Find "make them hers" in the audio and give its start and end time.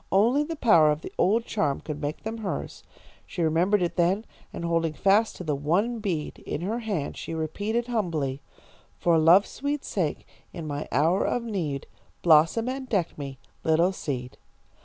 2.01-2.83